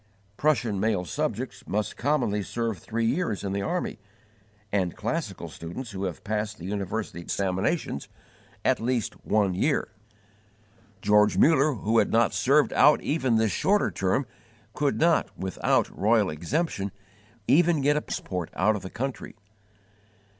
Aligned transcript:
Prussian 0.35 0.79
male 0.79 1.05
subjects 1.05 1.63
must 1.67 1.95
commonly 1.95 2.41
serve 2.41 2.79
three 2.79 3.05
years 3.05 3.43
in 3.43 3.51
the 3.51 3.61
army, 3.61 3.99
and 4.71 4.95
classical 4.97 5.47
students 5.47 5.91
who 5.91 6.05
have 6.05 6.23
passed 6.23 6.57
the 6.57 6.65
university 6.65 7.19
examinations, 7.21 8.07
at 8.65 8.79
least 8.79 9.13
one 9.23 9.53
year. 9.53 9.89
George 11.03 11.37
Muller, 11.37 11.73
who 11.75 11.99
had 11.99 12.11
not 12.11 12.33
served 12.33 12.73
out 12.73 12.99
even 13.03 13.35
this 13.35 13.51
shorter 13.51 13.91
term, 13.91 14.25
could 14.73 14.99
not, 14.99 15.37
without 15.37 15.87
royal 15.95 16.31
exemption, 16.31 16.91
even 17.47 17.79
get 17.81 17.95
a 17.95 18.01
passport 18.01 18.49
out 18.55 18.75
of 18.75 18.81
the 18.81 18.89
country. 18.89 19.35